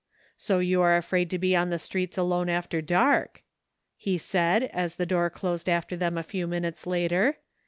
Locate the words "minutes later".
6.47-7.37